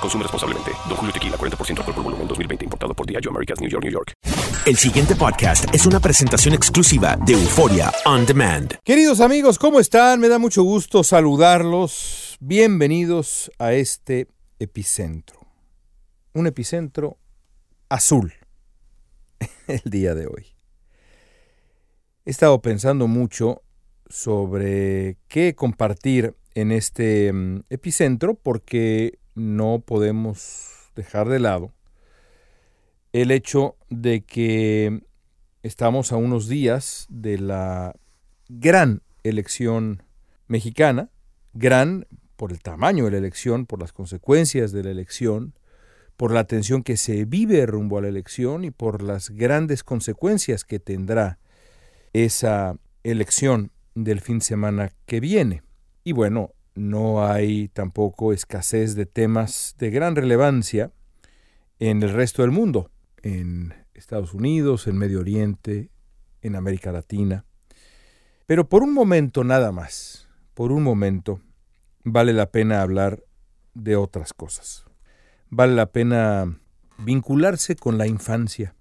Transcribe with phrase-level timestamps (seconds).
[0.00, 0.70] Consume responsablemente.
[0.88, 2.64] Don Julio Tequila, 40% alcohol por volumen, 2020.
[2.64, 4.12] Importado por Diageo Americas, New York, New York.
[4.66, 8.74] El siguiente podcast es una presentación exclusiva de Euforia On Demand.
[8.84, 10.20] Queridos amigos, ¿cómo están?
[10.20, 12.36] Me da mucho gusto saludarlos.
[12.40, 15.40] Bienvenidos a este epicentro.
[16.32, 17.18] Un epicentro
[17.88, 18.32] azul
[19.66, 20.46] el día de hoy.
[22.24, 23.62] He estado pensando mucho
[24.08, 31.72] sobre qué compartir en este mm, epicentro porque no podemos dejar de lado
[33.12, 35.02] el hecho de que
[35.62, 37.94] estamos a unos días de la
[38.48, 40.02] gran elección
[40.46, 41.10] mexicana,
[41.52, 42.06] gran
[42.36, 45.54] por el tamaño de la elección, por las consecuencias de la elección,
[46.16, 50.64] por la tensión que se vive rumbo a la elección y por las grandes consecuencias
[50.64, 51.38] que tendrá
[52.12, 55.62] esa elección del fin de semana que viene.
[56.04, 60.92] Y bueno, no hay tampoco escasez de temas de gran relevancia
[61.78, 62.90] en el resto del mundo,
[63.22, 65.90] en Estados Unidos, en Medio Oriente,
[66.40, 67.44] en América Latina.
[68.46, 71.42] Pero por un momento nada más, por un momento,
[72.02, 73.22] vale la pena hablar
[73.74, 74.86] de otras cosas.
[75.50, 76.58] Vale la pena
[76.98, 78.74] vincularse con la infancia.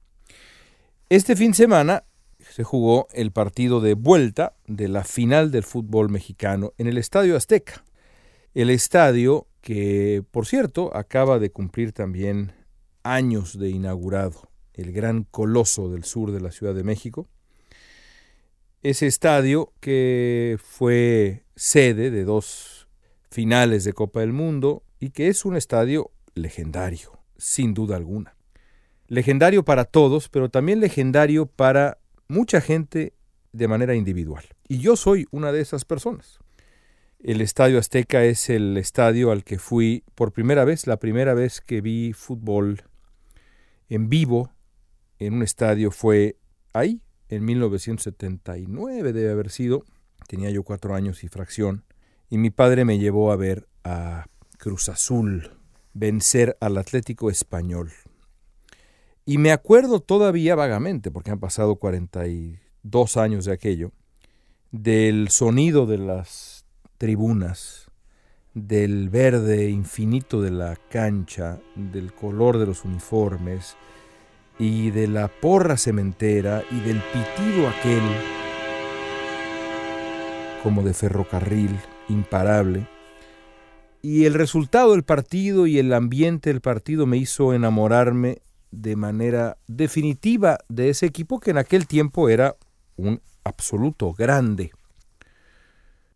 [1.09, 2.03] Este fin de semana
[2.39, 7.35] se jugó el partido de vuelta de la final del fútbol mexicano en el Estadio
[7.35, 7.83] Azteca.
[8.53, 12.53] El estadio que, por cierto, acaba de cumplir también
[13.03, 17.27] años de inaugurado, el gran coloso del sur de la Ciudad de México.
[18.81, 22.87] Ese estadio que fue sede de dos
[23.29, 28.35] finales de Copa del Mundo y que es un estadio legendario, sin duda alguna.
[29.07, 33.13] Legendario para todos, pero también legendario para mucha gente
[33.51, 34.45] de manera individual.
[34.67, 36.39] Y yo soy una de esas personas.
[37.21, 41.59] El Estadio Azteca es el estadio al que fui por primera vez, la primera vez
[41.59, 42.83] que vi fútbol
[43.89, 44.53] en vivo
[45.17, 46.37] en un estadio fue
[46.71, 49.83] ahí, en 1979 debe haber sido.
[50.27, 51.83] Tenía yo cuatro años y fracción.
[52.29, 54.27] Y mi padre me llevó a ver a
[54.57, 55.51] Cruz Azul
[55.93, 57.91] vencer al Atlético Español.
[59.25, 63.91] Y me acuerdo todavía vagamente, porque han pasado 42 años de aquello,
[64.71, 66.58] del sonido de las
[66.99, 67.89] tribunas,
[68.53, 73.75] del verde infinito de la cancha, del color de los uniformes
[74.59, 78.03] y de la porra cementera y del pitido aquel
[80.61, 81.79] como de ferrocarril
[82.09, 82.85] imparable.
[84.01, 89.57] Y el resultado del partido y el ambiente del partido me hizo enamorarme de manera
[89.67, 92.57] definitiva de ese equipo que en aquel tiempo era
[92.97, 94.71] un absoluto grande.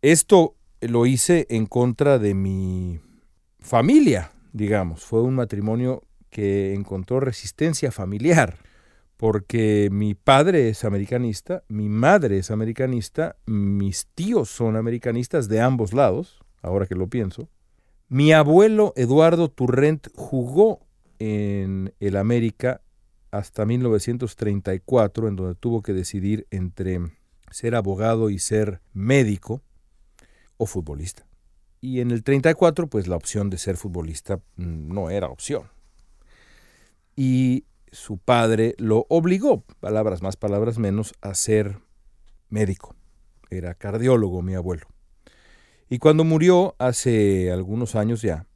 [0.02, 0.54] Esto
[0.88, 3.00] lo hice en contra de mi
[3.58, 5.04] familia, digamos.
[5.04, 8.56] Fue un matrimonio que encontró resistencia familiar,
[9.16, 15.92] porque mi padre es americanista, mi madre es americanista, mis tíos son americanistas de ambos
[15.92, 17.48] lados, ahora que lo pienso.
[18.08, 20.80] Mi abuelo Eduardo Turrent jugó
[21.18, 22.82] en el América
[23.30, 27.00] hasta 1934, en donde tuvo que decidir entre
[27.50, 29.62] ser abogado y ser médico
[30.66, 31.26] futbolista.
[31.80, 35.64] Y en el 34, pues la opción de ser futbolista mm, no era opción.
[37.16, 41.78] Y su padre lo obligó, palabras más, palabras menos, a ser
[42.48, 42.96] médico.
[43.50, 44.86] Era cardiólogo mi abuelo.
[45.88, 48.46] Y cuando murió hace algunos años ya,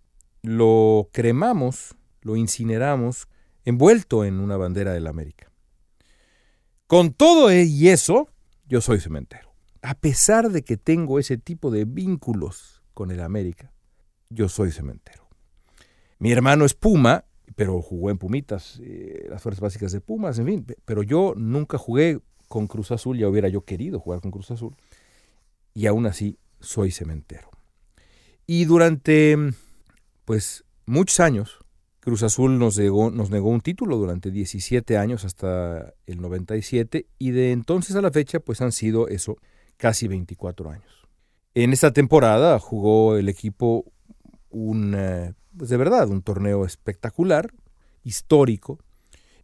[0.43, 1.95] lo cremamos
[2.29, 3.29] lo incineramos
[3.65, 5.51] envuelto en una bandera de la América.
[6.87, 8.29] Con todo e, y eso,
[8.67, 9.48] yo soy cementero.
[9.83, 13.73] A pesar de que tengo ese tipo de vínculos con el América,
[14.31, 15.29] yo soy cementero.
[16.19, 20.47] Mi hermano es Puma, pero jugó en Pumitas, eh, las fuerzas básicas de Pumas, en
[20.47, 20.67] fin.
[20.85, 24.75] Pero yo nunca jugué con Cruz Azul, ya hubiera yo querido jugar con Cruz Azul.
[25.75, 27.51] Y aún así soy cementero.
[28.47, 29.37] Y durante,
[30.25, 31.59] pues, muchos años,
[32.01, 37.31] Cruz Azul nos negó, nos negó un título durante 17 años hasta el 97 y
[37.33, 39.37] de entonces a la fecha pues han sido eso
[39.79, 41.09] casi 24 años.
[41.55, 43.91] En esta temporada jugó el equipo
[44.51, 47.53] un, eh, pues de verdad, un torneo espectacular,
[48.05, 48.79] histórico,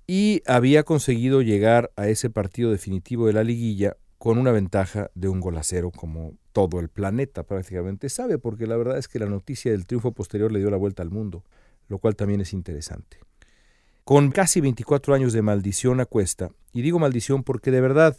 [0.07, 5.29] y había conseguido llegar a ese partido definitivo de la liguilla con una ventaja de
[5.29, 9.19] un gol a cero, como todo el planeta prácticamente sabe, porque la verdad es que
[9.19, 11.45] la noticia del triunfo posterior le dio la vuelta al mundo,
[11.89, 13.19] lo cual también es interesante.
[14.05, 18.17] Con casi 24 años de maldición a cuesta, y digo maldición porque de verdad,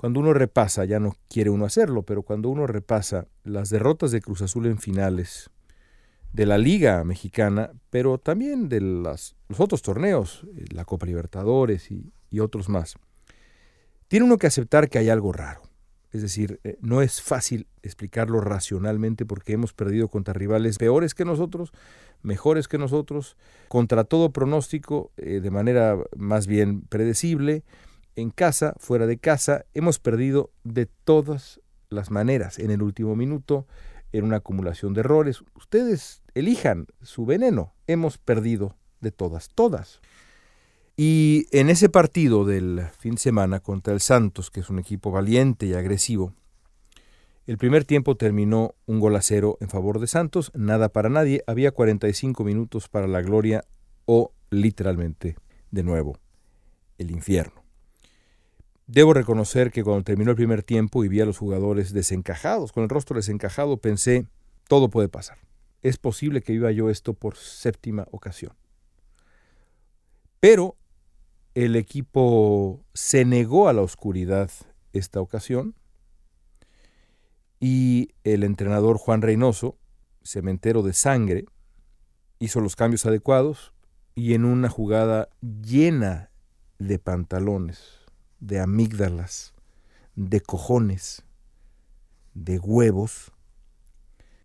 [0.00, 4.22] cuando uno repasa, ya no quiere uno hacerlo, pero cuando uno repasa las derrotas de
[4.22, 5.50] Cruz Azul en finales,
[6.32, 12.14] de la Liga Mexicana, pero también de los otros torneos, eh, la Copa Libertadores y,
[12.30, 12.94] y, otros más.
[14.08, 15.60] Tiene uno que aceptar que hay algo raro.
[16.12, 21.26] Es decir, eh, no es fácil explicarlo racionalmente porque hemos perdido contra rivales peores que
[21.26, 21.72] nosotros,
[22.22, 23.36] mejores que nosotros,
[23.68, 27.64] contra todo pronóstico, eh, de manera más bien predecible,
[28.20, 32.58] en casa, fuera de casa, hemos perdido de todas las maneras.
[32.58, 33.66] En el último minuto,
[34.12, 35.42] en una acumulación de errores.
[35.54, 37.74] Ustedes elijan su veneno.
[37.86, 40.00] Hemos perdido de todas, todas.
[40.96, 45.10] Y en ese partido del fin de semana contra el Santos, que es un equipo
[45.10, 46.34] valiente y agresivo,
[47.46, 51.42] el primer tiempo terminó un gol a cero en favor de Santos, nada para nadie,
[51.46, 53.64] había 45 minutos para la gloria
[54.04, 55.36] o literalmente,
[55.70, 56.18] de nuevo,
[56.98, 57.59] el infierno.
[58.92, 62.82] Debo reconocer que cuando terminó el primer tiempo y vi a los jugadores desencajados, con
[62.82, 64.26] el rostro desencajado, pensé,
[64.66, 65.38] todo puede pasar.
[65.80, 68.52] Es posible que viva yo esto por séptima ocasión.
[70.40, 70.76] Pero
[71.54, 74.50] el equipo se negó a la oscuridad
[74.92, 75.76] esta ocasión
[77.60, 79.78] y el entrenador Juan Reynoso,
[80.24, 81.44] cementero de sangre,
[82.40, 83.72] hizo los cambios adecuados
[84.16, 86.32] y en una jugada llena
[86.80, 87.99] de pantalones
[88.40, 89.54] de amígdalas,
[90.16, 91.22] de cojones,
[92.34, 93.32] de huevos,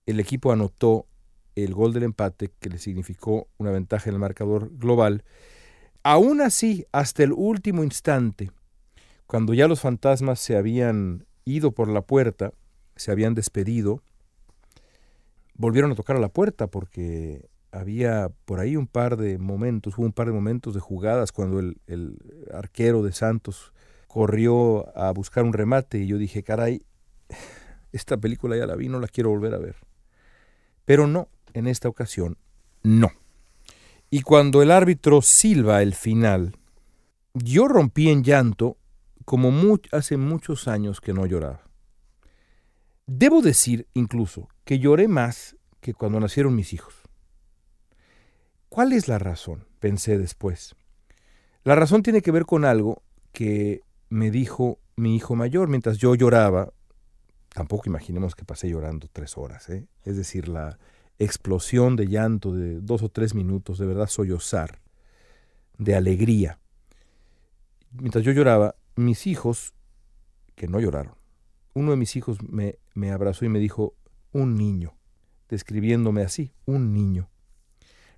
[0.05, 1.07] el equipo anotó
[1.55, 5.23] el gol del empate que le significó una ventaja en el marcador global.
[6.03, 8.51] Aún así, hasta el último instante,
[9.25, 12.51] cuando ya los fantasmas se habían ido por la puerta,
[12.95, 14.03] se habían despedido,
[15.55, 20.05] volvieron a tocar a la puerta porque había por ahí un par de momentos, hubo
[20.05, 22.17] un par de momentos de jugadas cuando el, el
[22.53, 23.73] arquero de Santos
[24.15, 26.85] corrió a buscar un remate y yo dije, caray,
[27.91, 29.75] esta película ya la vi, no la quiero volver a ver.
[30.85, 32.37] Pero no, en esta ocasión,
[32.81, 33.11] no.
[34.09, 36.55] Y cuando el árbitro silba el final,
[37.33, 38.77] yo rompí en llanto
[39.25, 39.51] como
[39.91, 41.67] hace muchos años que no lloraba.
[43.07, 46.93] Debo decir incluso que lloré más que cuando nacieron mis hijos.
[48.69, 49.67] ¿Cuál es la razón?
[49.81, 50.73] pensé después.
[51.65, 53.03] La razón tiene que ver con algo
[53.33, 56.73] que me dijo mi hijo mayor mientras yo lloraba,
[57.49, 59.87] tampoco imaginemos que pasé llorando tres horas, ¿eh?
[60.03, 60.77] es decir, la
[61.19, 64.81] explosión de llanto de dos o tres minutos, de verdad sollozar,
[65.77, 66.59] de alegría.
[67.91, 69.73] Mientras yo lloraba, mis hijos,
[70.55, 71.15] que no lloraron,
[71.73, 73.95] uno de mis hijos me, me abrazó y me dijo,
[74.31, 74.95] un niño,
[75.49, 77.29] describiéndome así, un niño.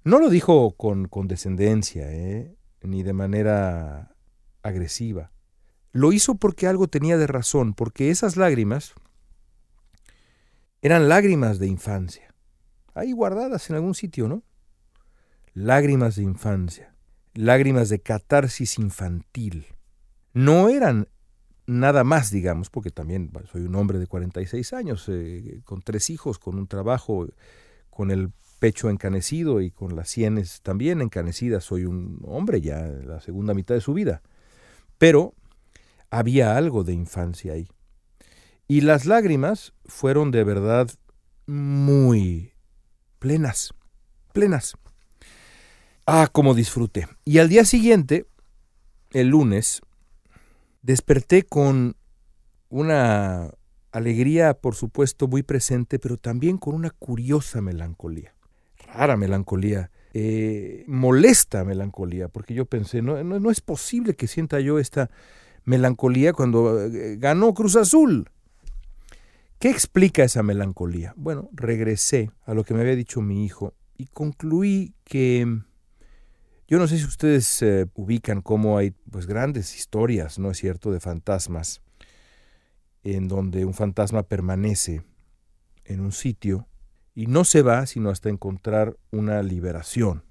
[0.04, 2.56] No lo dijo con condescendencia, ¿eh?
[2.81, 4.16] ni de manera
[4.63, 5.31] agresiva.
[5.98, 8.94] Lo hizo porque algo tenía de razón, porque esas lágrimas
[10.84, 12.36] eran lágrimas de infancia,
[12.94, 14.44] ahí guardadas en algún sitio, ¿no?
[15.56, 16.94] Lágrimas de infancia,
[17.34, 19.66] lágrimas de catarsis infantil.
[20.34, 21.08] No eran
[21.66, 26.38] nada más, digamos, porque también soy un hombre de 46 años, eh, con tres hijos,
[26.38, 27.28] con un trabajo,
[27.90, 33.07] con el pecho encanecido y con las sienes también encanecidas, soy un hombre ya en
[33.07, 34.21] la segunda mitad de su vida.
[35.00, 35.33] Pero
[36.09, 37.68] había algo de infancia ahí.
[38.68, 40.90] Y las lágrimas fueron de verdad
[41.45, 42.54] muy
[43.19, 43.73] plenas,
[44.33, 44.76] plenas.
[46.06, 47.07] Ah, cómo disfruté.
[47.26, 48.26] Y al día siguiente,
[49.11, 49.81] el lunes,
[50.81, 51.95] desperté con
[52.69, 53.52] una
[53.92, 58.35] alegría, por supuesto, muy presente, pero también con una curiosa melancolía.
[58.85, 64.59] Rara melancolía, eh, molesta melancolía, porque yo pensé, no, no, no es posible que sienta
[64.59, 65.09] yo esta
[65.68, 68.30] melancolía cuando eh, ganó Cruz Azul.
[69.59, 71.14] ¿Qué explica esa melancolía?
[71.18, 75.45] Bueno, regresé a lo que me había dicho mi hijo y concluí que
[76.69, 80.92] yo no sé si ustedes eh, ubican cómo hay pues grandes historias, ¿no es cierto?,
[80.92, 81.81] de fantasmas
[83.04, 85.04] en donde un fantasma permanece
[85.83, 86.68] en un sitio
[87.14, 90.24] y no se va sino hasta encontrar una liberación,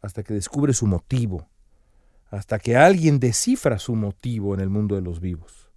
[0.00, 1.48] hasta que descubre su motivo,
[2.30, 5.70] hasta que alguien descifra su motivo en el mundo de los vivos.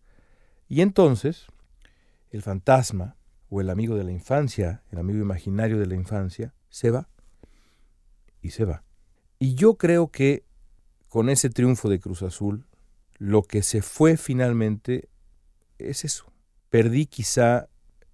[0.68, 1.48] Y entonces,
[2.30, 3.16] el fantasma
[3.50, 7.10] o el amigo de la infancia, el amigo imaginario de la infancia, se va
[8.42, 8.84] y se va.
[9.40, 10.46] Y yo creo que
[11.10, 12.66] con ese triunfo de Cruz Azul,
[13.18, 15.10] lo que se fue finalmente
[15.78, 16.32] es eso.
[16.70, 17.68] Perdí quizá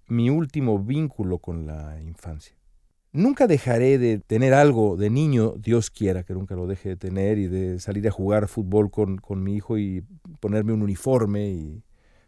[0.06, 2.57] mi último vínculo con la infancia.
[3.12, 7.38] Nunca dejaré de tener algo de niño, Dios quiera que nunca lo deje de tener,
[7.38, 10.04] y de salir a jugar fútbol con, con mi hijo y
[10.40, 11.82] ponerme un uniforme y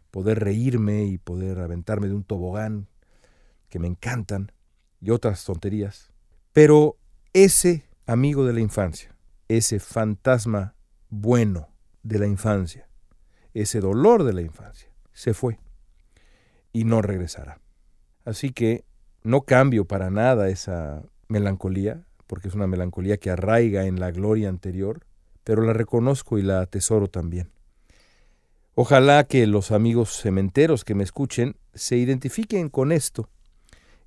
[0.09, 2.87] poder reírme y poder aventarme de un tobogán,
[3.69, 4.51] que me encantan,
[4.99, 6.11] y otras tonterías.
[6.53, 6.97] Pero
[7.33, 9.15] ese amigo de la infancia,
[9.47, 10.75] ese fantasma
[11.09, 11.69] bueno
[12.03, 12.87] de la infancia,
[13.53, 15.59] ese dolor de la infancia, se fue
[16.73, 17.59] y no regresará.
[18.25, 18.85] Así que
[19.23, 24.49] no cambio para nada esa melancolía, porque es una melancolía que arraiga en la gloria
[24.49, 25.01] anterior,
[25.43, 27.51] pero la reconozco y la atesoro también.
[28.73, 33.29] Ojalá que los amigos cementeros que me escuchen se identifiquen con esto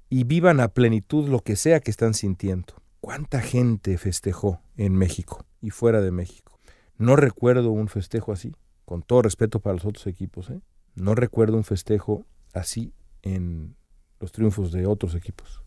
[0.08, 2.74] y vivan a plenitud lo que sea que están sintiendo.
[3.00, 6.58] ¿Cuánta gente festejó en México y fuera de México?
[6.96, 8.54] No recuerdo un festejo así,
[8.84, 10.48] con todo respeto para los otros equipos.
[10.50, 10.60] ¿eh?
[10.94, 13.76] No recuerdo un festejo así en
[14.20, 15.62] los triunfos de otros equipos.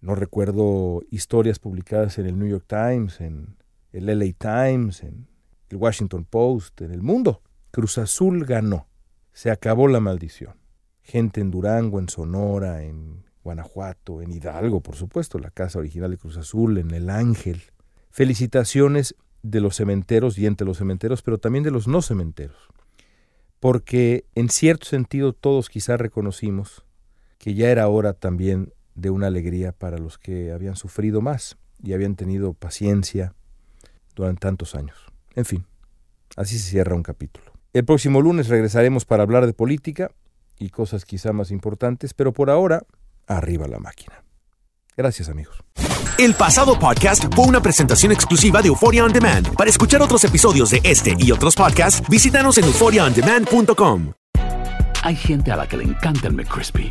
[0.00, 3.56] No recuerdo historias publicadas en el New York Times, en
[3.92, 5.28] el LA Times, en
[5.70, 7.40] el Washington Post, en el mundo.
[7.70, 8.86] Cruz Azul ganó.
[9.32, 10.54] Se acabó la maldición.
[11.02, 16.18] Gente en Durango, en Sonora, en Guanajuato, en Hidalgo, por supuesto, la casa original de
[16.18, 17.62] Cruz Azul, en El Ángel.
[18.10, 22.68] Felicitaciones de los cementeros y entre los cementeros, pero también de los no cementeros.
[23.60, 26.83] Porque en cierto sentido todos quizás reconocimos
[27.44, 31.92] que ya era hora también de una alegría para los que habían sufrido más y
[31.92, 33.34] habían tenido paciencia
[34.14, 34.96] durante tantos años.
[35.34, 35.66] En fin,
[36.36, 37.52] así se cierra un capítulo.
[37.74, 40.10] El próximo lunes regresaremos para hablar de política
[40.58, 42.86] y cosas quizá más importantes, pero por ahora,
[43.26, 44.24] arriba la máquina.
[44.96, 45.58] Gracias amigos.
[46.16, 49.54] El pasado podcast fue una presentación exclusiva de Euphoria On Demand.
[49.54, 54.14] Para escuchar otros episodios de este y otros podcasts, visítanos en euphoriaondemand.com.
[55.02, 56.90] Hay gente a la que le encanta el McCrispy